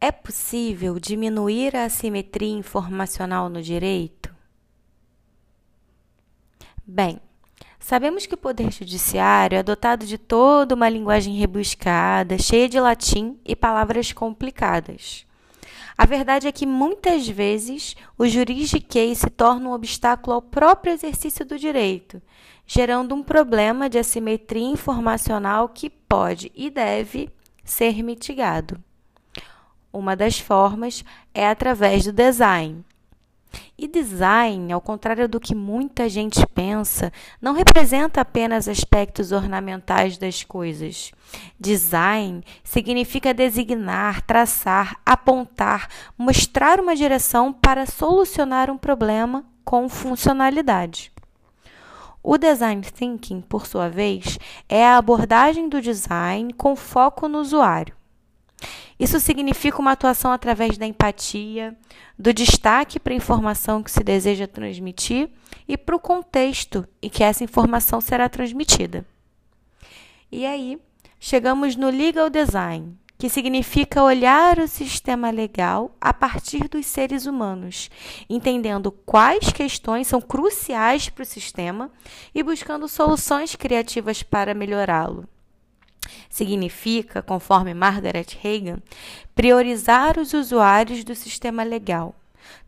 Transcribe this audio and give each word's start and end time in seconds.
É 0.00 0.12
possível 0.12 1.00
diminuir 1.00 1.74
a 1.74 1.84
assimetria 1.84 2.52
informacional 2.52 3.48
no 3.48 3.62
direito? 3.62 4.34
Bem, 6.86 7.18
sabemos 7.80 8.26
que 8.26 8.34
o 8.34 8.38
Poder 8.38 8.70
Judiciário 8.70 9.56
é 9.56 9.62
dotado 9.62 10.04
de 10.04 10.18
toda 10.18 10.74
uma 10.74 10.88
linguagem 10.88 11.34
rebuscada, 11.36 12.38
cheia 12.38 12.68
de 12.68 12.78
latim 12.78 13.40
e 13.44 13.56
palavras 13.56 14.12
complicadas. 14.12 15.26
A 15.96 16.04
verdade 16.04 16.46
é 16.46 16.52
que 16.52 16.66
muitas 16.66 17.26
vezes 17.26 17.96
o 18.18 18.26
juridiquês 18.26 19.18
se 19.18 19.30
torna 19.30 19.70
um 19.70 19.72
obstáculo 19.72 20.34
ao 20.34 20.42
próprio 20.42 20.92
exercício 20.92 21.42
do 21.42 21.58
direito, 21.58 22.20
gerando 22.66 23.14
um 23.14 23.22
problema 23.22 23.88
de 23.88 23.98
assimetria 23.98 24.68
informacional 24.68 25.70
que 25.70 25.88
pode 25.88 26.52
e 26.54 26.68
deve 26.68 27.30
ser 27.64 28.02
mitigado. 28.02 28.78
Uma 29.96 30.14
das 30.14 30.38
formas 30.38 31.02
é 31.32 31.48
através 31.48 32.04
do 32.04 32.12
design. 32.12 32.84
E 33.78 33.88
design, 33.88 34.70
ao 34.70 34.78
contrário 34.78 35.26
do 35.26 35.40
que 35.40 35.54
muita 35.54 36.06
gente 36.06 36.46
pensa, 36.48 37.10
não 37.40 37.54
representa 37.54 38.20
apenas 38.20 38.68
aspectos 38.68 39.32
ornamentais 39.32 40.18
das 40.18 40.44
coisas. 40.44 41.12
Design 41.58 42.44
significa 42.62 43.32
designar, 43.32 44.20
traçar, 44.20 45.00
apontar, 45.06 45.88
mostrar 46.18 46.78
uma 46.78 46.94
direção 46.94 47.50
para 47.50 47.86
solucionar 47.86 48.70
um 48.70 48.76
problema 48.76 49.46
com 49.64 49.88
funcionalidade. 49.88 51.10
O 52.22 52.36
design 52.36 52.82
thinking, 52.82 53.40
por 53.40 53.66
sua 53.66 53.88
vez, 53.88 54.38
é 54.68 54.86
a 54.86 54.98
abordagem 54.98 55.70
do 55.70 55.80
design 55.80 56.52
com 56.52 56.76
foco 56.76 57.28
no 57.28 57.38
usuário. 57.38 57.96
Isso 58.98 59.20
significa 59.20 59.78
uma 59.78 59.92
atuação 59.92 60.32
através 60.32 60.78
da 60.78 60.86
empatia, 60.86 61.76
do 62.18 62.32
destaque 62.32 62.98
para 62.98 63.12
a 63.12 63.16
informação 63.16 63.82
que 63.82 63.90
se 63.90 64.02
deseja 64.02 64.46
transmitir 64.46 65.28
e 65.68 65.76
para 65.76 65.94
o 65.94 66.00
contexto 66.00 66.86
em 67.02 67.10
que 67.10 67.22
essa 67.22 67.44
informação 67.44 68.00
será 68.00 68.28
transmitida. 68.28 69.04
E 70.32 70.46
aí, 70.46 70.78
chegamos 71.20 71.76
no 71.76 71.90
legal 71.90 72.30
design, 72.30 72.96
que 73.18 73.28
significa 73.28 74.02
olhar 74.02 74.58
o 74.58 74.68
sistema 74.68 75.30
legal 75.30 75.94
a 76.00 76.12
partir 76.12 76.66
dos 76.68 76.86
seres 76.86 77.26
humanos, 77.26 77.90
entendendo 78.28 78.90
quais 78.90 79.52
questões 79.52 80.06
são 80.06 80.22
cruciais 80.22 81.10
para 81.10 81.22
o 81.22 81.26
sistema 81.26 81.90
e 82.34 82.42
buscando 82.42 82.88
soluções 82.88 83.54
criativas 83.54 84.22
para 84.22 84.54
melhorá-lo. 84.54 85.28
Significa, 86.28 87.22
conforme 87.22 87.74
Margaret 87.74 88.26
Hagan, 88.42 88.78
priorizar 89.34 90.18
os 90.18 90.32
usuários 90.32 91.04
do 91.04 91.14
sistema 91.14 91.62
legal, 91.62 92.14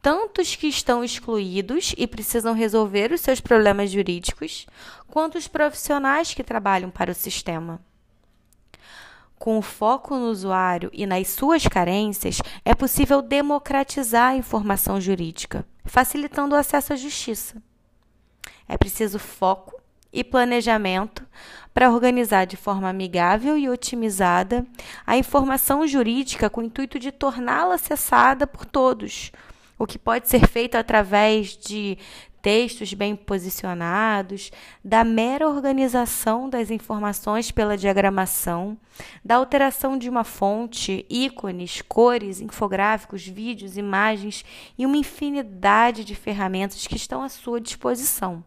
tanto 0.00 0.40
os 0.40 0.56
que 0.56 0.66
estão 0.66 1.04
excluídos 1.04 1.94
e 1.96 2.06
precisam 2.06 2.54
resolver 2.54 3.12
os 3.12 3.20
seus 3.20 3.40
problemas 3.40 3.90
jurídicos, 3.90 4.66
quanto 5.06 5.38
os 5.38 5.46
profissionais 5.46 6.34
que 6.34 6.42
trabalham 6.42 6.90
para 6.90 7.12
o 7.12 7.14
sistema. 7.14 7.80
Com 9.38 9.58
o 9.58 9.62
foco 9.62 10.16
no 10.16 10.26
usuário 10.26 10.88
e 10.92 11.04
nas 11.04 11.28
suas 11.28 11.66
carências, 11.66 12.40
é 12.64 12.74
possível 12.74 13.20
democratizar 13.20 14.30
a 14.30 14.36
informação 14.36 15.00
jurídica, 15.00 15.66
facilitando 15.84 16.54
o 16.54 16.58
acesso 16.58 16.92
à 16.92 16.96
justiça. 16.96 17.60
É 18.68 18.78
preciso 18.78 19.18
foco 19.18 19.81
e 20.12 20.22
planejamento 20.22 21.26
para 21.72 21.90
organizar 21.90 22.44
de 22.44 22.56
forma 22.56 22.88
amigável 22.88 23.56
e 23.56 23.68
otimizada 23.68 24.66
a 25.06 25.16
informação 25.16 25.86
jurídica 25.86 26.50
com 26.50 26.60
o 26.60 26.64
intuito 26.64 26.98
de 26.98 27.10
torná-la 27.10 27.76
acessada 27.76 28.46
por 28.46 28.64
todos, 28.64 29.32
o 29.78 29.86
que 29.86 29.98
pode 29.98 30.28
ser 30.28 30.46
feito 30.46 30.76
através 30.76 31.56
de 31.56 31.98
textos 32.42 32.92
bem 32.92 33.14
posicionados, 33.14 34.50
da 34.84 35.04
mera 35.04 35.48
organização 35.48 36.50
das 36.50 36.70
informações 36.70 37.52
pela 37.52 37.76
diagramação, 37.76 38.76
da 39.24 39.36
alteração 39.36 39.96
de 39.96 40.10
uma 40.10 40.24
fonte, 40.24 41.06
ícones, 41.08 41.80
cores, 41.82 42.40
infográficos, 42.40 43.26
vídeos, 43.26 43.76
imagens 43.76 44.44
e 44.76 44.84
uma 44.84 44.96
infinidade 44.96 46.04
de 46.04 46.16
ferramentas 46.16 46.86
que 46.86 46.96
estão 46.96 47.22
à 47.22 47.28
sua 47.28 47.60
disposição. 47.60 48.44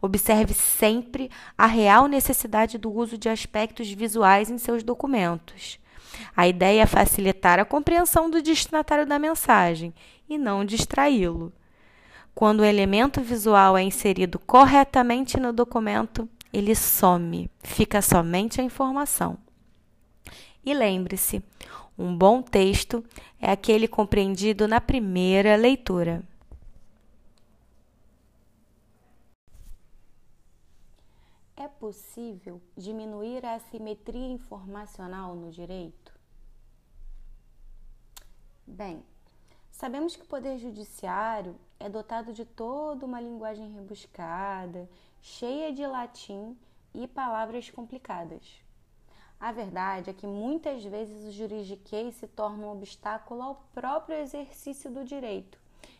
Observe 0.00 0.54
sempre 0.54 1.30
a 1.56 1.66
real 1.66 2.06
necessidade 2.06 2.78
do 2.78 2.92
uso 2.92 3.16
de 3.18 3.28
aspectos 3.28 3.90
visuais 3.90 4.50
em 4.50 4.58
seus 4.58 4.82
documentos. 4.82 5.78
A 6.36 6.46
ideia 6.46 6.82
é 6.82 6.86
facilitar 6.86 7.58
a 7.58 7.64
compreensão 7.64 8.30
do 8.30 8.42
destinatário 8.42 9.06
da 9.06 9.18
mensagem 9.18 9.92
e 10.28 10.38
não 10.38 10.64
distraí-lo. 10.64 11.52
Quando 12.34 12.60
o 12.60 12.64
elemento 12.64 13.20
visual 13.20 13.78
é 13.78 13.82
inserido 13.82 14.38
corretamente 14.38 15.38
no 15.38 15.52
documento, 15.52 16.28
ele 16.52 16.74
some, 16.74 17.50
fica 17.62 18.02
somente 18.02 18.60
a 18.60 18.64
informação. 18.64 19.38
E 20.64 20.74
lembre-se, 20.74 21.42
um 21.98 22.16
bom 22.16 22.42
texto 22.42 23.04
é 23.40 23.50
aquele 23.50 23.88
compreendido 23.88 24.68
na 24.68 24.80
primeira 24.80 25.56
leitura. 25.56 26.22
É 31.66 31.68
possível 31.68 32.62
diminuir 32.76 33.44
a 33.44 33.56
assimetria 33.56 34.28
informacional 34.28 35.34
no 35.34 35.50
direito? 35.50 36.16
Bem, 38.64 39.02
sabemos 39.72 40.14
que 40.14 40.22
o 40.22 40.28
Poder 40.28 40.58
Judiciário 40.58 41.56
é 41.80 41.88
dotado 41.88 42.32
de 42.32 42.44
toda 42.44 43.04
uma 43.04 43.20
linguagem 43.20 43.72
rebuscada, 43.72 44.88
cheia 45.20 45.72
de 45.72 45.84
latim 45.84 46.56
e 46.94 47.08
palavras 47.08 47.68
complicadas. 47.68 48.62
A 49.40 49.50
verdade 49.50 50.10
é 50.10 50.14
que 50.14 50.24
muitas 50.24 50.84
vezes 50.84 51.24
o 51.26 51.32
juridiquês 51.32 52.14
se 52.14 52.28
torna 52.28 52.64
um 52.64 52.76
obstáculo 52.76 53.42
ao 53.42 53.56
próprio 53.74 54.18
exercício 54.18 54.88
do 54.88 55.04
direito, 55.04 55.58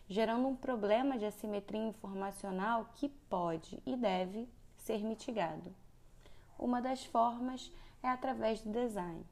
gerando 0.09 0.47
um 0.47 0.55
problema 0.55 1.19
de 1.19 1.25
assimetria 1.25 1.89
informacional 1.89 2.89
que 2.95 3.09
pode 3.09 3.83
e 3.85 3.97
deve 3.97 4.49
ser 4.87 5.03
mitigado. 5.03 5.75
Uma 6.57 6.81
das 6.81 7.05
formas 7.05 7.73
é 8.03 8.09
através 8.09 8.63
do 8.63 8.71
design. 8.71 9.27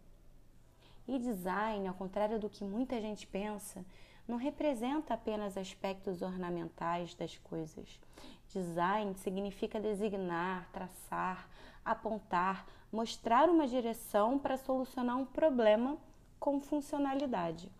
E 1.07 1.17
design, 1.17 1.87
ao 1.87 1.95
contrário 1.95 2.41
do 2.41 2.51
que 2.51 2.65
muita 2.65 3.01
gente 3.01 3.25
pensa, 3.25 3.85
não 4.27 4.37
representa 4.37 5.15
apenas 5.15 5.57
aspectos 5.57 6.23
ornamentais 6.23 7.15
das 7.15 7.39
coisas. 7.39 8.01
Design 8.49 9.15
significa 9.15 9.79
designar, 9.79 10.69
traçar, 10.73 11.49
apontar, 11.85 12.67
mostrar 12.91 13.49
uma 13.49 13.69
direção 13.69 14.39
para 14.39 14.57
solucionar 14.57 15.17
um 15.17 15.27
problema 15.27 15.97
com 16.41 16.61
funcionalidade. 16.61 17.71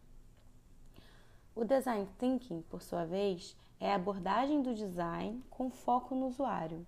O 1.57 1.65
design 1.65 2.09
thinking, 2.19 2.63
por 2.63 2.83
sua 2.83 3.05
vez, 3.05 3.57
é 3.81 3.91
a 3.91 3.97
abordagem 3.97 4.63
do 4.63 4.75
design 4.75 5.43
com 5.51 5.71
foco 5.71 6.15
no 6.15 6.27
usuário. 6.27 6.87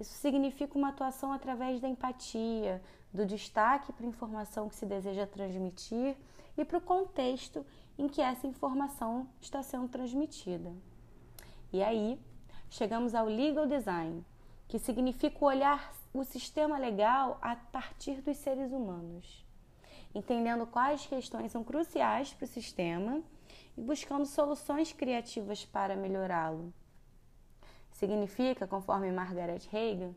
Isso 0.00 0.14
significa 0.14 0.78
uma 0.78 0.88
atuação 0.88 1.30
através 1.30 1.78
da 1.78 1.86
empatia, 1.86 2.82
do 3.12 3.26
destaque 3.26 3.92
para 3.92 4.06
a 4.06 4.08
informação 4.08 4.66
que 4.66 4.74
se 4.74 4.86
deseja 4.86 5.26
transmitir 5.26 6.16
e 6.56 6.64
para 6.64 6.78
o 6.78 6.80
contexto 6.80 7.66
em 7.98 8.08
que 8.08 8.22
essa 8.22 8.46
informação 8.46 9.28
está 9.42 9.62
sendo 9.62 9.88
transmitida. 9.88 10.72
E 11.70 11.82
aí, 11.82 12.18
chegamos 12.70 13.14
ao 13.14 13.26
legal 13.26 13.66
design, 13.66 14.24
que 14.66 14.78
significa 14.78 15.44
olhar 15.44 15.92
o 16.14 16.24
sistema 16.24 16.78
legal 16.78 17.38
a 17.42 17.54
partir 17.54 18.22
dos 18.22 18.38
seres 18.38 18.72
humanos, 18.72 19.44
entendendo 20.14 20.66
quais 20.66 21.04
questões 21.04 21.52
são 21.52 21.62
cruciais 21.62 22.32
para 22.32 22.46
o 22.46 22.48
sistema 22.48 23.22
e 23.76 23.82
buscando 23.82 24.24
soluções 24.24 24.94
criativas 24.94 25.64
para 25.66 25.94
melhorá-lo. 25.94 26.72
Significa, 28.00 28.66
conforme 28.66 29.12
Margaret 29.12 29.60
Hagan, 29.70 30.14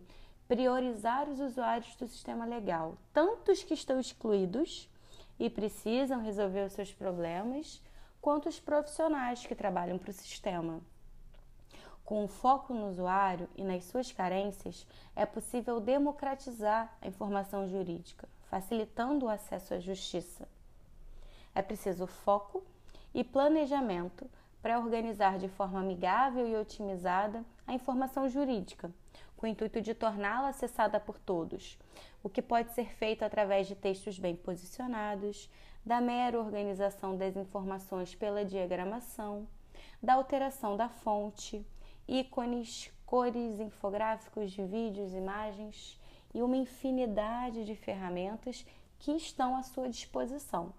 priorizar 0.48 1.28
os 1.28 1.42
usuários 1.42 1.94
do 1.98 2.08
sistema 2.08 2.46
legal, 2.46 2.98
tanto 3.12 3.52
os 3.52 3.62
que 3.62 3.74
estão 3.74 4.00
excluídos 4.00 4.90
e 5.38 5.50
precisam 5.50 6.22
resolver 6.22 6.66
os 6.66 6.72
seus 6.72 6.94
problemas, 6.94 7.84
quanto 8.22 8.48
os 8.48 8.58
profissionais 8.58 9.46
que 9.46 9.54
trabalham 9.54 9.98
para 9.98 10.12
o 10.12 10.14
sistema. 10.14 10.80
Com 12.06 12.24
o 12.24 12.28
foco 12.30 12.74
no 12.74 12.88
usuário 12.88 13.50
e 13.54 13.66
nas 13.66 13.84
suas 13.84 14.14
carências, 14.14 14.88
é 15.14 15.26
possível 15.26 15.82
democratizar 15.82 16.90
a 17.02 17.08
informação 17.10 17.68
jurídica, 17.68 18.30
facilitando 18.50 19.26
o 19.26 19.30
acesso 19.30 19.74
à 19.74 19.80
justiça. 19.82 20.48
É 21.54 21.62
preciso 21.62 22.08
foco 22.08 22.64
e 23.14 23.26
planejamento 23.26 24.26
para 24.64 24.80
organizar 24.80 25.38
de 25.38 25.50
forma 25.50 25.82
amigável 25.82 26.48
e 26.48 26.56
otimizada 26.56 27.44
a 27.68 27.74
informação 27.74 28.30
jurídica, 28.30 28.90
com 29.36 29.46
o 29.46 29.50
intuito 29.50 29.82
de 29.82 29.94
torná-la 29.94 30.48
acessada 30.48 31.02
por 31.02 31.20
todos, 31.20 31.78
o 32.24 32.30
que 32.30 32.42
pode 32.42 32.72
ser 32.72 32.96
feito 32.96 33.24
através 33.24 33.68
de 33.68 33.76
textos 33.76 34.18
bem 34.18 34.38
posicionados, 34.38 35.50
da 35.86 36.00
mera 36.00 36.40
organização 36.40 37.18
das 37.18 37.36
informações 37.36 38.16
pela 38.16 38.46
diagramação, 38.46 39.46
da 40.02 40.14
alteração 40.14 40.78
da 40.78 40.88
fonte, 40.88 41.68
ícones, 42.08 42.90
cores, 43.06 43.60
infográficos, 43.60 44.56
vídeos, 44.56 45.14
imagens 45.14 46.00
e 46.34 46.42
uma 46.42 46.56
infinidade 46.56 47.66
de 47.66 47.76
ferramentas 47.76 48.66
que 48.98 49.12
estão 49.12 49.58
à 49.58 49.62
sua 49.62 49.90
disposição. 49.90 50.74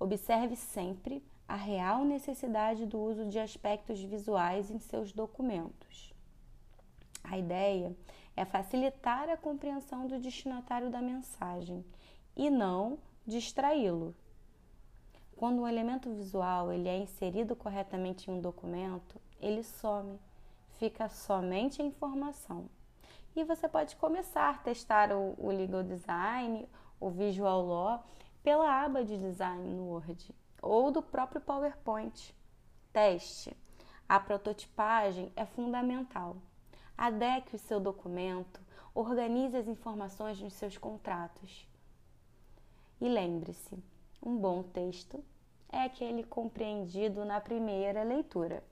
Observe 0.00 0.56
sempre 0.56 1.22
a 1.50 1.56
real 1.56 2.04
necessidade 2.04 2.86
do 2.86 2.96
uso 2.96 3.26
de 3.26 3.36
aspectos 3.36 4.00
visuais 4.00 4.70
em 4.70 4.78
seus 4.78 5.10
documentos. 5.10 6.14
A 7.24 7.36
ideia 7.36 7.92
é 8.36 8.44
facilitar 8.44 9.28
a 9.28 9.36
compreensão 9.36 10.06
do 10.06 10.20
destinatário 10.20 10.90
da 10.90 11.02
mensagem 11.02 11.84
e 12.36 12.48
não 12.48 13.00
distraí-lo. 13.26 14.14
Quando 15.36 15.62
um 15.62 15.66
elemento 15.66 16.08
visual 16.14 16.70
ele 16.70 16.88
é 16.88 16.98
inserido 16.98 17.56
corretamente 17.56 18.30
em 18.30 18.34
um 18.34 18.40
documento, 18.40 19.20
ele 19.40 19.64
some, 19.64 20.20
fica 20.78 21.08
somente 21.08 21.82
a 21.82 21.84
informação. 21.84 22.66
E 23.34 23.42
você 23.42 23.68
pode 23.68 23.96
começar 23.96 24.50
a 24.50 24.58
testar 24.58 25.10
o, 25.10 25.34
o 25.36 25.48
Legal 25.48 25.82
Design, 25.82 26.68
o 27.00 27.10
Visual 27.10 27.66
Law, 27.66 28.06
pela 28.40 28.84
aba 28.84 29.04
de 29.04 29.18
Design 29.18 29.74
no 29.74 29.90
Word 29.90 30.32
ou 30.62 30.90
do 30.90 31.02
próprio 31.02 31.40
PowerPoint. 31.40 32.34
Teste. 32.92 33.56
A 34.08 34.18
prototipagem 34.18 35.32
é 35.36 35.46
fundamental. 35.46 36.36
Adeque 36.96 37.56
o 37.56 37.58
seu 37.58 37.78
documento, 37.80 38.60
organize 38.94 39.56
as 39.56 39.68
informações 39.68 40.40
nos 40.40 40.52
seus 40.54 40.76
contratos. 40.76 41.68
E 43.00 43.08
lembre-se, 43.08 43.78
um 44.22 44.36
bom 44.36 44.62
texto 44.62 45.24
é 45.70 45.84
aquele 45.84 46.24
compreendido 46.24 47.24
na 47.24 47.40
primeira 47.40 48.02
leitura. 48.02 48.62